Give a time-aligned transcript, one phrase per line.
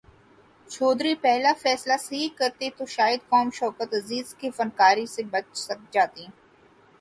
[0.69, 5.67] چودھری پہلا فیصلہ صحیح کرتے تو شاید قوم شوکت عزیز کی فنکاری سے بچ
[5.91, 6.25] جاتی۔